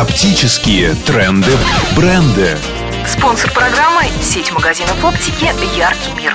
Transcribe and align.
Оптические 0.00 0.94
тренды, 1.04 1.50
бренды. 1.94 2.56
Спонсор 3.06 3.52
программы– 3.52 4.04
сеть 4.22 4.50
магазинов 4.50 5.04
оптики 5.04 5.44
«Яркий 5.44 6.14
мир». 6.16 6.34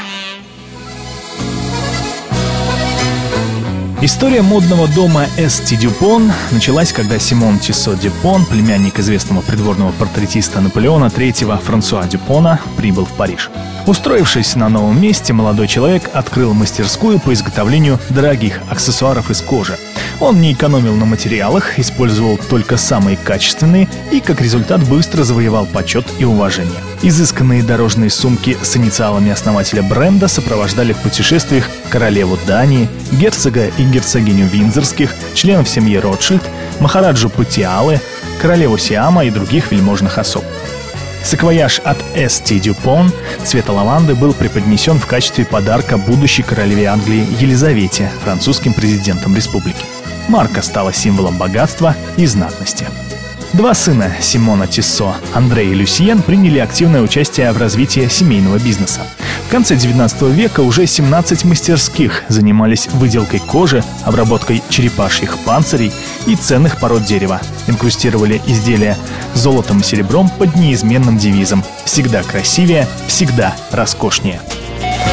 История 4.01 4.43
модного 4.43 4.88
дома 4.88 5.25
Эсти 5.38 5.73
Дюпон 5.73 6.31
началась, 6.51 6.94
когда 6.94 7.17
Симон 7.17 7.58
Тиссо 7.58 7.96
Дюпон, 7.96 8.46
племянник 8.46 8.99
известного 8.99 9.42
придворного 9.42 9.92
портретиста 9.94 10.62
Наполеона 10.62 11.06
III 11.06 11.60
Франсуа 11.63 12.04
Дюпона, 12.04 12.60
прибыл 12.78 13.06
в 13.06 13.13
Париж. 13.13 13.50
Устроившись 13.88 14.54
на 14.56 14.70
новом 14.70 15.02
месте, 15.02 15.34
молодой 15.34 15.68
человек 15.68 16.12
открыл 16.13 16.54
мастерскую 16.54 17.20
по 17.20 17.34
изготовлению 17.34 18.00
дорогих 18.12 18.59
аксессуаров 18.70 19.32
из 19.32 19.41
кожи. 19.41 19.76
Он 20.20 20.40
не 20.40 20.54
экономил 20.54 20.95
на 20.95 21.05
материалах, 21.05 21.77
использовал 21.77 22.38
только 22.38 22.78
самые 22.78 23.18
качественные 23.18 23.90
и, 24.12 24.22
как 24.22 24.42
результат, 24.42 24.82
быстро 24.88 25.23
завоевал 25.23 25.66
почет 25.66 26.06
и 26.20 26.26
уважение. 26.26 26.80
Изысканные 27.02 27.64
дорожные 27.64 28.10
сумки 28.10 28.58
с 28.62 28.78
инициалами 28.78 29.32
основателя 29.32 29.84
бренда 29.84 30.28
сопровождали 30.28 30.94
в 30.94 31.00
путешествиях 31.00 31.70
королеву 31.90 32.38
Дании, 32.48 32.90
герцога 33.12 33.68
и 33.78 33.84
герцогиню 33.84 34.48
Винзорских, 34.48 35.14
членов 35.34 35.68
семьи 35.68 35.98
Ротшильд, 35.98 36.44
Махараджу 36.80 37.30
Путиалы, 37.30 38.00
королеву 38.42 38.78
Сиама 38.78 39.26
и 39.26 39.32
других 39.32 39.72
вельможных 39.72 40.18
особ. 40.18 40.45
Саквояж 41.23 41.80
от 41.80 41.98
St. 42.16 42.62
Dupont 42.62 43.12
цвета 43.44 43.73
лаванды 43.73 44.14
был 44.14 44.34
преподнесен 44.34 45.00
в 45.00 45.08
качестве 45.08 45.44
подарка 45.44 45.98
будущей 45.98 46.44
королеве 46.44 46.86
Англии 46.86 47.28
Елизавете, 47.40 48.12
французским 48.23 48.73
президентом 48.73 49.36
республики. 49.36 49.84
Марка 50.28 50.62
стала 50.62 50.94
символом 50.94 51.38
богатства 51.38 51.96
и 52.18 52.26
знатности. 52.26 52.88
Два 53.54 53.74
сына 53.74 54.12
Симона 54.20 54.67
Тиссо, 54.67 55.16
Андрей 55.34 55.72
и 55.72 55.73
Люсьен, 55.76 56.22
приняли 56.22 56.59
активное 56.59 57.02
участие 57.02 57.52
в 57.54 57.58
развитии 57.58 58.06
семейного 58.09 58.59
бизнеса. 58.59 59.00
В 59.48 59.50
конце 59.50 59.78
19 59.78 60.23
века 60.23 60.59
уже 60.59 60.86
17 60.86 61.45
мастерских 61.45 62.23
занимались 62.28 62.88
выделкой 62.88 63.40
кожи, 63.40 63.82
обработкой 64.04 64.62
черепашьих 64.70 65.38
панцирей 65.40 65.94
и 66.26 66.36
ценных 66.36 66.82
пород 66.82 67.06
дерева. 67.06 67.39
Инкрустировали 67.67 68.42
изделия 68.45 68.98
золотом 69.36 69.80
и 69.80 69.84
серебром 69.84 70.28
под 70.28 70.56
неизменным 70.56 71.17
девизом 71.17 71.64
«Всегда 71.86 72.23
красивее, 72.23 72.88
всегда 73.08 73.56
роскошнее». 73.72 74.42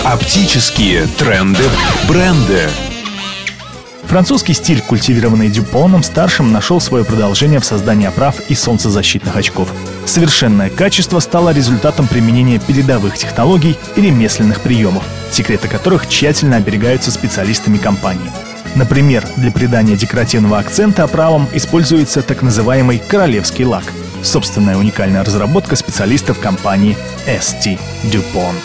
Оптические 0.04 1.06
тренды, 1.16 1.62
бренды. 2.08 2.68
Французский 4.12 4.52
стиль, 4.52 4.82
культивированный 4.82 5.48
Дюпоном, 5.48 6.02
старшим 6.02 6.52
нашел 6.52 6.82
свое 6.82 7.02
продолжение 7.02 7.60
в 7.60 7.64
создании 7.64 8.06
оправ 8.06 8.40
и 8.50 8.54
солнцезащитных 8.54 9.34
очков. 9.34 9.72
Совершенное 10.04 10.68
качество 10.68 11.18
стало 11.18 11.54
результатом 11.54 12.06
применения 12.06 12.58
передовых 12.58 13.16
технологий 13.16 13.74
и 13.96 14.02
ремесленных 14.02 14.60
приемов, 14.60 15.02
секреты 15.30 15.66
которых 15.66 16.06
тщательно 16.06 16.56
оберегаются 16.56 17.10
специалистами 17.10 17.78
компании. 17.78 18.30
Например, 18.74 19.26
для 19.38 19.50
придания 19.50 19.96
декоративного 19.96 20.58
акцента 20.58 21.04
оправам 21.04 21.48
используется 21.54 22.20
так 22.20 22.42
называемый 22.42 22.98
королевский 22.98 23.64
лак– 23.64 23.84
собственная 24.22 24.76
уникальная 24.76 25.24
разработка 25.24 25.74
специалистов 25.74 26.38
компании 26.38 26.98
ST 27.26 27.78
Dupont. 28.04 28.56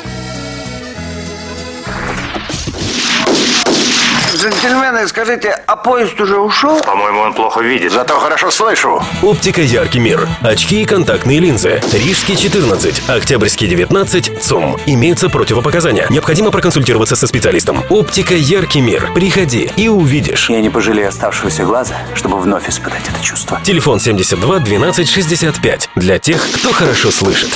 Джентльмены, 4.38 5.08
скажите, 5.08 5.64
а 5.66 5.76
поезд 5.76 6.22
уже 6.22 6.38
ушел? 6.38 6.80
По-моему, 6.82 7.22
он 7.22 7.34
плохо 7.34 7.62
видит. 7.62 7.92
Зато 7.92 8.20
хорошо 8.20 8.52
слышу. 8.52 9.04
Оптика 9.24 9.62
«Яркий 9.62 9.98
мир». 9.98 10.28
Очки 10.42 10.84
и 10.84 10.86
контактные 10.86 11.40
линзы. 11.40 11.82
Рижский 11.92 12.36
14, 12.36 13.10
Октябрьский 13.10 13.68
19, 13.68 14.40
ЦУМ. 14.44 14.78
Имеются 14.86 15.30
противопоказания. 15.30 16.06
Необходимо 16.12 16.52
проконсультироваться 16.52 17.16
со 17.16 17.26
специалистом. 17.26 17.84
Оптика 17.90 18.36
«Яркий 18.36 18.82
мир». 18.82 19.12
Приходи 19.16 19.72
и 19.76 19.88
увидишь. 19.88 20.52
Я 20.52 20.62
не 20.62 20.70
пожалею 20.70 21.10
оставшегося 21.10 21.64
глаза, 21.64 21.96
чтобы 22.14 22.40
вновь 22.40 22.70
испытать 22.70 23.10
это 23.10 23.24
чувство. 23.24 23.60
Телефон 23.64 24.00
72 24.00 24.60
12 24.60 25.10
65. 25.10 25.90
Для 25.96 26.20
тех, 26.20 26.48
кто 26.54 26.72
хорошо 26.72 27.10
слышит. 27.10 27.50